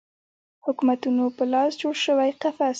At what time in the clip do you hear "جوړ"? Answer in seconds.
1.81-1.95